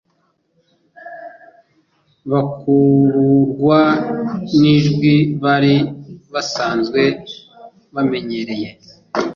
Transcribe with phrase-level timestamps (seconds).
[2.31, 3.79] bakururwa
[4.59, 5.75] n'ijwi bari
[6.33, 7.01] basanzwe
[7.93, 8.69] bamenyereye.